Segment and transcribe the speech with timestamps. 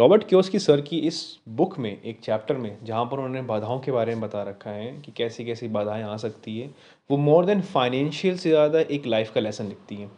[0.00, 1.16] Robert chaos की sir की इस
[1.48, 4.92] बुक में, एक चैप्टर में, जहाँ पर उन्होंने बाधाओं के बारे में बता रखा है
[5.02, 6.70] कि कैसी कैसी बाधाएँ आ सकती है,
[7.10, 10.10] वो मोर देन फाइनेंशियल से ज़्यादा एक लाइफ का लेसन लिखती हैं।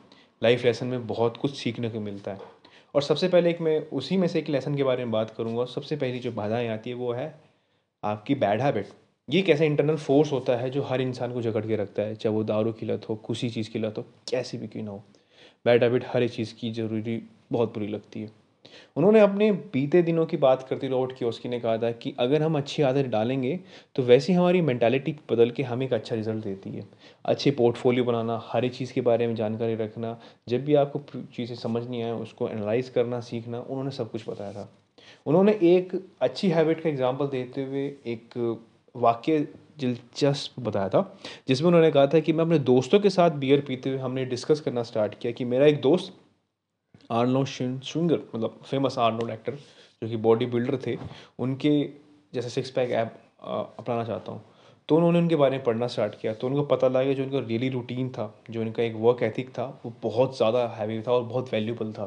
[0.43, 2.39] लाइफ लेसन में बहुत कुछ सीखने को मिलता है।
[2.95, 5.65] और सबसे पहले एक मैं उसी में से एक लेसन के बारे में बात करूँगा,
[5.65, 7.35] सबसे पहली जो बाधाएँ आती है वो है
[8.03, 8.89] आपकी बैड हैबिट
[9.29, 12.15] ये एक ऐसा इंटरनल फोर्स होता है जो हर इंसान को जकड़ के रखता है,
[12.15, 14.91] चाहे वो दारू की लत हो, खुशी चीज़ की लत हो, कैसी भी क्यों ना
[14.91, 15.03] हो।
[15.65, 17.23] बैड हैबिट हर एक चीज़ की ज़रूरी,
[17.53, 18.42] बहुत बुरी लगती है।
[18.97, 22.57] उन्होंने अपने बीते दिनों की बात करते रॉबर्ट कियोस्की ने कहा था कि अगर हम
[22.59, 23.59] अच्छी आदत डालेंगे
[23.97, 26.87] तो वैसी हमारी मैंटालिटी बदल के हमें एक अच्छा रिज़ल्ट देती है।
[27.25, 31.01] अच्छे पोर्टफोलियो बनाना, हर एक चीज़ के बारे में जानकारी रखना, जब भी आपको
[31.35, 34.69] चीज़ें समझ नहीं आए, उसको एनालाइज करना, सीखना, उन्होंने सब कुछ बताया था।
[35.27, 38.39] उन्होंने एक अच्छी हैबिट का एग्ज़ाम्पल देते हुए एक
[38.95, 39.39] वाक्य
[39.81, 43.91] दिलचस्प बताया था, जिसमें उन्होंने कहा था कि मैं अपने दोस्तों के साथ बियर पीते
[43.91, 46.13] हुए हमने डिस्कस करना स्टार्ट किया कि मेरा एक दोस्त
[47.13, 49.53] आर्नो श्विंगर मतलब फ़ेमस आर्नो एक्टर
[50.03, 50.97] जो कि बॉडी बिल्डर थे,
[51.39, 51.83] उनके
[52.33, 53.19] जैसे सिक्स पैक ऐप
[53.79, 54.45] अपनाना चाहता हूँ।
[54.89, 57.41] तो उन्होंने उनके बारे में पढ़ना स्टार्ट किया। तो उनको पता लगा कि जो उनका
[57.41, 61.23] डेली रूटीन था, जो उनका एक वर्क एथिक था, वो बहुत ज़्यादा हैवी था और
[61.23, 62.07] बहुत वैल्यूबल था।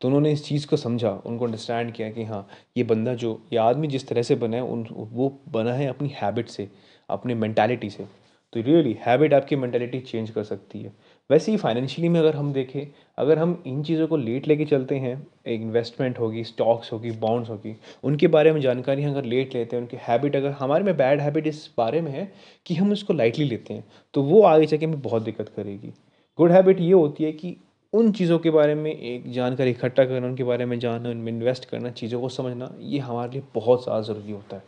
[0.00, 3.58] तो उन्होंने इस चीज़ को समझा, उनको अंडरस्टैंड किया कि हाँ ये बंदा जो, ये
[3.58, 6.68] आदमी जिस तरह से बना है, उन, वो बना है अपनी हैबिट से,
[7.08, 8.04] अपनी मैंटेलिटी से।
[8.52, 10.92] तो रियली हैबिट आपकी मैंटेलिटी चेंज कर सकती है।
[11.30, 12.86] वैसे ही फाइनेंशियली में अगर हम देखें,
[13.18, 15.14] अगर हम इन चीज़ों को लेट लेके चलते हैं
[15.48, 19.96] इन्वेस्टमेंट होगी स्टॉक्स होगी बॉन्ड्स होगी, उनके बारे में जानकारी अगर लेट लेते हैं, उनकी
[20.02, 22.30] हैबिट अगर, हमारे में बैड हैबिट इस बारे में है
[22.66, 23.84] कि हम उसको लाइटली लेते हैं
[24.14, 25.92] तो वो आगे चल के हमें बहुत दिक्कत करेगी।
[26.38, 27.56] गुड हैबिट ये होती है कि
[27.92, 31.64] उन चीज़ों के बारे में एक जानकारी इकट्ठा करना, उनके बारे में जानना, उनमें इन्वेस्ट
[31.64, 34.62] करना, चीज़ों को समझना, ये हमारे लिए बहुत ज़्यादा ज़रूरी होता है।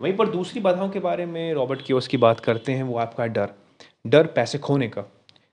[0.00, 3.50] वहीं पर दूसरी बाधाओं के बारे में रॉबर्ट की बात करते हैं, वो आपका डर।
[4.04, 5.04] डर पैसे खोने का।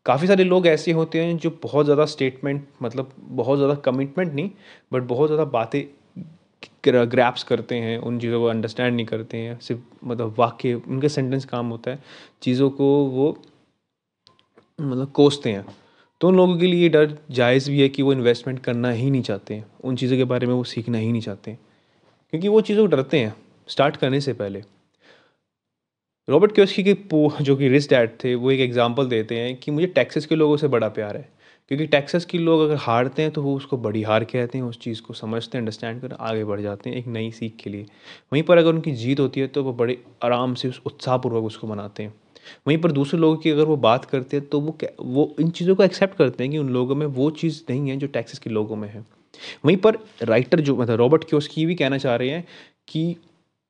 [0.06, 4.50] काफ़ी सारे लोग ऐसे होते हैं जो बहुत ज़्यादा स्टेटमेंट मतलब बहुत ज़्यादा कमिटमेंट नहीं
[4.94, 5.84] बट बहुत ज़्यादा बातें
[6.86, 11.46] ग्रैप्स करते हैं, उन चीज़ों को अंडरस्टैंड नहीं करते हैं। सिर्फ़ मतलब वाक्य, उनके सेंटेंस
[11.46, 12.00] काम होता है,
[12.42, 13.38] चीज़ों को वो
[14.80, 15.66] मतलब कोसते हैं।
[16.22, 19.22] तो उन लोगों के लिए डर जायज़ भी है कि वो इन्वेस्टमेंट करना ही नहीं
[19.22, 21.58] चाहते उन चीज़ों के बारे में वो सीखना ही नहीं चाहते
[22.34, 23.34] क्योंकि वो चीज़ों को डरते हैं
[23.70, 24.64] स्टार्ट करने से पहले।
[26.30, 26.94] रॉबर्ट क्योस्की के
[27.44, 30.58] जो कि रिस्ट डैड थे, वो एक एग्ज़ाम्पल देते हैं कि मुझे टैक्सेस के लोगों
[30.58, 31.30] से बड़ा प्यार है।
[31.72, 34.80] क्योंकि टैक्सेस के लोग अगर हारते हैं तो वो उसको बड़ी हार कहते हैं, उस
[34.80, 37.86] चीज़ को समझते हैं अंडरस्टैंड कर आगे बढ़ जाते हैं एक नई सीख के लिए।
[38.34, 41.68] वहीं पर अगर उनकी जीत होती है तो वो बड़े आराम से उस उत्साहपूर्वक उसको
[41.68, 42.14] मनाते हैं।
[42.68, 45.76] वहीं पर दूसरे लोगों की अगर वो बात करते हैं तो वो वो इन चीज़ों
[45.76, 48.50] को एक्सेप्ट करते हैं कि उन लोगों में वो चीज़ नहीं है जो टैक्सेस के
[48.50, 49.06] लोगों में है।
[49.66, 52.46] वहीं पर राइटर जो मतलब रॉबर्ट की उसकी भी कहना चाह रहे हैं
[52.88, 53.16] कि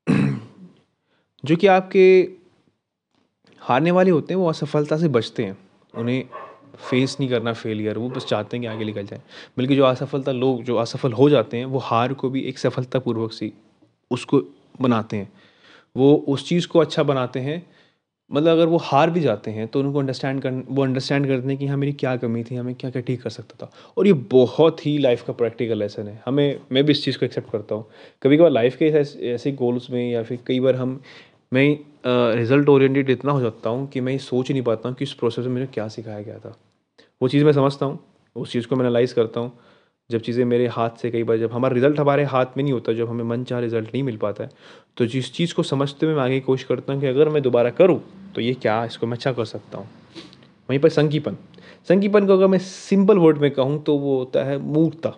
[1.46, 2.39] जो कि आपके
[3.62, 5.58] हारने वाले होते हैं, वो असफलता से बचते हैं।
[5.94, 6.24] उन्हें
[6.80, 9.22] फेस नहीं करना फेलियर वो बस चाहते हैं कि आगे निकल जाए।
[9.58, 13.32] बल्कि जो असफलता लोग, जो असफल हो जाते हैं, वो हार को भी एक सफलतापूर्वक
[13.32, 13.52] सी
[14.12, 14.42] उसको
[14.82, 15.32] बनाते हैं।
[15.96, 17.66] वो उस चीज़ को अच्छा बनाते हैं
[18.32, 21.58] मतलब अगर वो हार भी जाते हैं तो उनको अंडरस्टैंड कर वो अंडरस्टैंड करते हैं
[21.58, 24.14] कि हाँ मेरी क्या कमी थी, हमें क्या क्या ठीक कर सकता था। और ये
[24.32, 27.76] बहुत ही लाइफ का प्रैक्टिकल लेसन है। हमें, मैं भी इस चीज़ को एक्सेप्ट करता
[27.76, 27.86] हूँ।
[28.24, 28.86] कभी कभार लाइफ के
[29.32, 31.02] ऐसे गोल्स में या फिर कई बार हम
[31.52, 35.14] मैं रिज़ल्ट ओरिएंटेड इतना हो जाता हूँ कि मैं सोच नहीं पाता हूँ कि इस
[35.14, 36.56] प्रोसेस में मुझे क्या सिखाया गया था।
[37.22, 38.00] वो चीज़ मैं समझता हूँ,
[38.36, 39.52] उस चीज़ को मैं एनालाइज़ करता हूँ।
[40.10, 42.94] जब चीज़ें मेरे हाथ से कई बार, जब हमारा रिज़ल्ट हमारे हाथ में नहीं होता,
[42.94, 44.50] जब हमें मन चाह रिज़ल्ट नहीं मिल पाता है
[44.98, 47.70] तो जिस चीज़ को समझते हुए मैं आगे कोशिश करता हूँ कि अगर मैं दोबारा
[47.72, 48.00] करूँ
[48.36, 49.88] तो ये क्या, इसको मैं अच्छा कर सकता हूँ।
[50.70, 51.38] वहीं पर संकीपन।
[51.90, 55.16] संकीपन को अगर मैं सिंपल वर्ड में कहूँ तो वो होता है मूर्ता।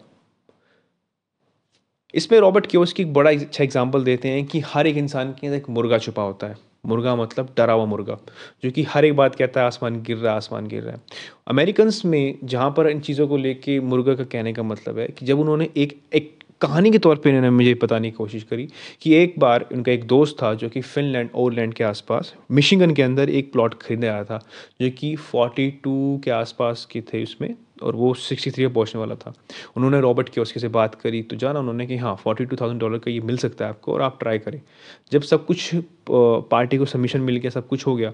[2.14, 5.58] इसमें रॉबर्ट क्योस्की एक बड़ा अच्छा एग्ज़ाम्पल देते हैं कि हर एक इंसान के अंदर
[5.58, 6.56] एक मुर्गा छुपा होता है।
[6.86, 8.18] मुर्गा मतलब डरा हुआ मुर्गा,
[8.64, 11.02] जो कि हर एक बात कहता है, आसमान गिर रहा है, आसमान गिर रहा है।
[11.48, 15.26] अमेरिकन में जहाँ पर इन चीज़ों को लेके मुर्गा का कहने का मतलब है कि
[15.26, 18.68] जब उन्होंने एक एक कहानी के तौर पे इन्होंने मुझे बताने की कोशिश करी
[19.02, 23.02] कि एक बार उनका एक दोस्त था जो कि फिनलैंड, ओरलैंड के आसपास, मिशिगन के
[23.02, 24.40] अंदर एक प्लॉट खरीदने आया था,
[24.82, 29.16] जो कि फोर्टी टू के आसपास के थे उसमें। और वो सिक्सटी थ्री पहुँचने वाला
[29.16, 29.34] था।
[29.78, 32.79] उन्होंने रॉबर्ट की उसके से बात करी तो जाना उन्होंने कि हाँ फोर्टी टू थाउज़ेंड
[32.82, 34.61] डॉलर का ये मिल सकता है आपको और आप ट्राई करें।
[35.11, 35.70] जब सब कुछ
[36.09, 38.14] पार्टी को सबमिशन मिल गया, सब कुछ हो गया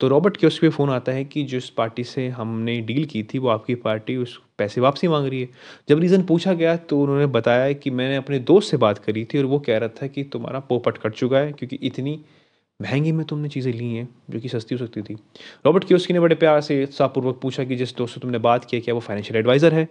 [0.00, 3.38] तो रॉबर्ट के उसके फ़ोन आता है कि जिस पार्टी से हमने डील की थी,
[3.38, 5.48] वो आपकी पार्टी उस पैसे वापसी मांग रही है।
[5.88, 9.38] जब रीज़न पूछा गया तो उन्होंने बताया कि मैंने अपने दोस्त से बात करी थी
[9.38, 12.18] और वो कह रहा था कि तुम्हारा पोपट कट चुका है, क्योंकि इतनी
[12.80, 15.14] महँगी में तुमने चीज़ें ली हैं, जो कि सस्ती हो सकती थी।
[15.66, 18.80] रॉबर्ट क्योस्की ने बड़े प्यार से उत्साहपूर्वक पूछा कि जिस दोस्त से तुमने बात किया
[18.80, 19.88] क्या वो फाइनेंशियल एडवाइज़र है,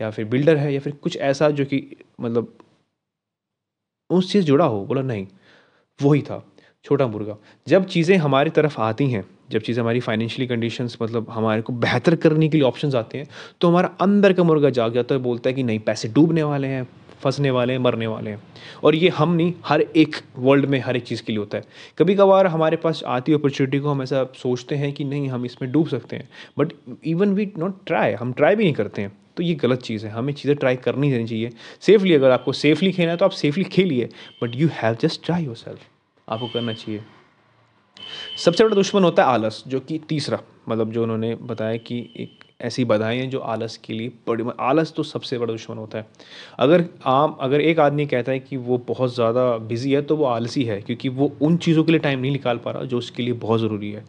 [0.00, 1.82] या फिर बिल्डर है, या फिर कुछ ऐसा जो कि
[2.20, 2.52] मतलब
[4.10, 4.84] उस चीज़ जुड़ा हो?
[4.84, 5.26] बोला, नहीं,
[6.00, 6.42] वही था,
[6.84, 7.36] छोटा मुर्गा।
[7.66, 12.16] जब चीज़ें हमारी तरफ़ आती हैं, जब चीज़ें हमारी फाइनेंशियली कंडीशंस मतलब हमारे को बेहतर
[12.16, 13.26] करने के लिए ऑप्शंस आते हैं
[13.60, 16.68] तो हमारा अंदर का मुर्गा जाग जाता है, बोलता है कि, नहीं, पैसे डूबने वाले
[16.68, 16.86] हैं
[17.20, 18.42] फंसने वाले हैं, मरने वाले हैं।
[18.84, 21.64] और ये हम नहीं, हर एक वर्ल्ड में हर एक चीज़ के लिए होता है।
[21.98, 25.72] कभी कभार हमारे पास आती अपॉर्चुनिटी को हम ऐसा सोचते हैं कि नहीं, हम इसमें
[25.72, 26.28] डूब सकते हैं।
[26.58, 26.72] But
[27.04, 30.12] even we not try हम ट्राई भी नहीं करते हैं। तो ये गलत चीज़ है,
[30.12, 33.64] हमें चीज़ें ट्राई करनी देनी चाहिए। सेफली अगर आपको सेफली खेलना है तो आप सेफली
[33.64, 34.08] खेलिए।
[34.42, 35.80] But you have just try yourself
[36.28, 37.00] आपको करना चाहिए।
[38.38, 42.44] सबसे बड़ा दुश्मन होता है आलस, जो कि तीसरा। मतलब जो उन्होंने बताया कि एक
[42.60, 46.06] ऐसी बाधाएँ हैं जो आलस के लिए बड़ी आलस तो सबसे बड़ा दुश्मन होता है।
[46.58, 50.24] अगर आम, अगर एक आदमी कहता है कि वो बहुत ज़्यादा बिज़ी है तो वो
[50.24, 53.22] आलसी है, क्योंकि वो उन चीज़ों के लिए टाइम नहीं निकाल पा रहा जो उसके
[53.22, 54.04] लिए बहुत ज़रूरी है।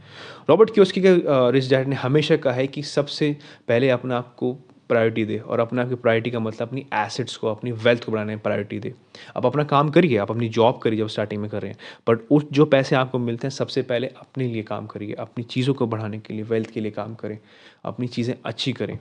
[0.49, 1.15] रॉबर्ट की के
[1.51, 3.35] रिच डैड ने हमेशा कहा है कि सबसे
[3.67, 4.53] पहले अपने आप को
[4.89, 8.35] प्रायोरिटी दे और अपने आपकी प्रायोरिटी का मतलब अपनी एसेट्स को, अपनी वेल्थ को बढ़ाने
[8.35, 8.93] में प्रायोरिटी दे।
[9.37, 12.19] आप अपना काम करिए, आप अपनी जॉब करिए जब स्टार्टिंग में कर रहे हैं बट
[12.31, 15.87] उस जो पैसे आपको मिलते हैं, सबसे पहले अपने लिए काम करिए, अपनी चीज़ों को
[15.87, 17.37] बढ़ाने के लिए वेल्थ के लिए काम करें,
[17.85, 18.97] अपनी चीज़ें अच्छी करें।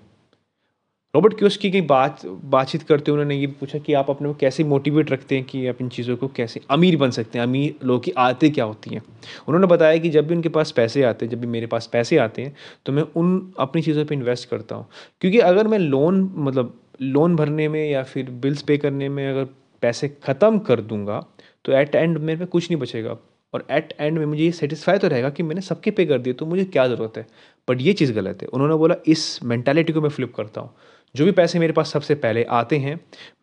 [1.16, 5.10] रॉबर्ट क्योस्की की बात, बातचीत करते हुए उन्होंने ये पूछा कि आप अपने कैसे मोटिवेट
[5.10, 7.46] रखते हैं कि आप इन चीज़ों को कैसे अमीर बन सकते हैं?
[7.46, 9.02] अमीर लोगों की आदतें क्या होती हैं?
[9.48, 12.18] उन्होंने बताया कि जब भी उनके पास पैसे आते हैं, जब भी मेरे पास पैसे
[12.18, 12.54] आते हैं
[12.86, 14.86] तो मैं उन अपनी चीज़ों पर इन्वेस्ट करता हूँ।
[15.20, 19.48] क्योंकि अगर मैं लोन मतलब लोन भरने में या फिर बिल्स पे करने में अगर
[19.82, 21.24] पैसे ख़त्म कर दूँगा
[21.64, 23.16] तो एट एंड मेरे पे कुछ नहीं बचेगा।
[23.56, 26.32] और एट एंड में मुझे ये सेटिस्फाई तो रहेगा कि मैंने सबके पे कर दिए
[26.32, 27.26] तो मुझे क्या ज़रूरत है?
[27.68, 30.74] बट ये चीज़ गलत है। उन्होंने बोला, इस मैंटेलिटी को मैं फ्लिप करता हूँ।
[31.14, 32.94] जो भी पैसे मेरे पास सबसे पहले आते हैं,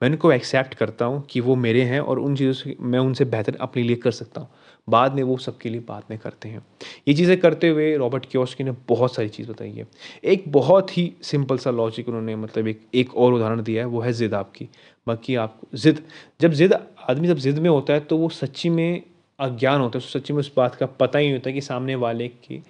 [0.04, 3.26] मैं उनको एक्सेप्ट करता हूँ कि वो मेरे हैं और उन चीज़ों से, मैं उनसे
[3.26, 4.50] बेहतर अपने लिए कर सकता हूँ।
[4.88, 6.66] बाद में वो सबके लिए बाद में करते हैं।
[7.08, 9.86] ये चीज़ें करते हुए रॉबर्ट क्योस्की ने बहुत सारी चीज़ बताई है।
[10.24, 14.02] एक बहुत ही सिंपल सा लॉजिक उन्होंने मतलब एक एक और उदाहरण दिया है, वो
[14.02, 14.70] है ज़िद आपकी।
[15.08, 16.04] बाकी आपको ज़िद,
[16.42, 16.74] जब ज़िद,
[17.10, 19.02] आदमी जब ज़िद में होता है तो वो सच्ची में
[19.40, 21.96] अज्ञान होता है उसको सच्ची में उस बात का पता ही नहीं होता कि सामने
[21.96, 22.64] वाले की,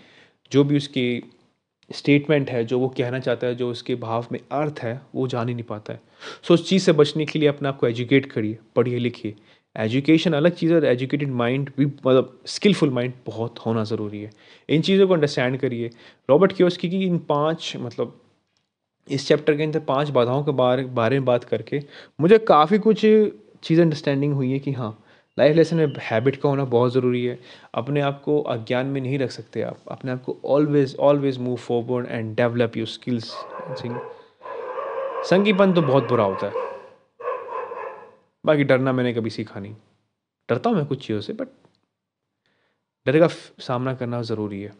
[0.51, 1.23] जो भी उसकी
[1.95, 5.47] स्टेटमेंट है, जो वो कहना चाहता है, जो उसके भाव में अर्थ है, वो जान
[5.47, 6.01] ही नहीं पाता है।
[6.43, 9.35] सो उस चीज़ से बचने के लिए अपने आप को एजुकेट करिए, पढ़िए, लिखिए।
[9.75, 14.29] एजुकेशन अलग चीज़ है और एजुकेटेड माइंड भी मतलब स्किलफुल माइंड बहुत होना ज़रूरी है।
[14.69, 15.89] इन चीज़ों को अंडरस्टैंड करिए।
[16.29, 18.19] रॉबर्ट क्योस्की की इन पाँच मतलब
[19.07, 21.81] इस चैप्टर के अंदर पाँच बाधाओं के बारे बारे में बात करके
[22.21, 23.01] मुझे काफ़ी कुछ
[23.63, 25.02] चीज़ अंडरस्टैंडिंग हुई है कि हाँ
[25.37, 27.39] लाइफ लेसन में हैबिट का होना बहुत ज़रूरी है।
[27.73, 31.55] अपने आप को अज्ञान में नहीं रख सकते आप। अपने आप को always always move
[31.57, 33.29] forward and develop your skills
[33.81, 33.99] सिंग
[35.29, 36.71] संगीपन तो बहुत बुरा होता है।
[38.45, 39.75] बाकी डरना मैंने कभी सीखा नहीं।
[40.49, 41.47] डरता हूँ मैं कुछ चीज़ों से बट
[43.05, 43.27] डर का
[43.59, 44.71] सामना करना ज़रूरी है।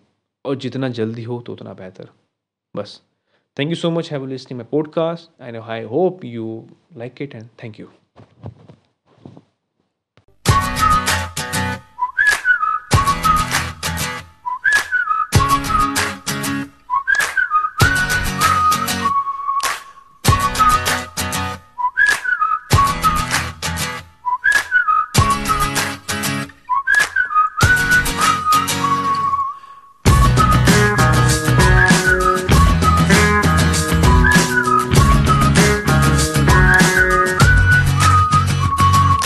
[0.45, 2.09] और जितना जल्दी हो तो उतना बेहतर।
[2.75, 3.01] बस।
[3.59, 6.65] Thank you so much have listening my podcast and I hope you
[6.97, 7.87] like it and thank you